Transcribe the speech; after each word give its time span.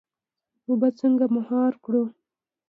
اوبه 0.67 0.89
څنګه 0.99 1.25
مهار 1.35 1.73
کړو؟ 1.83 2.03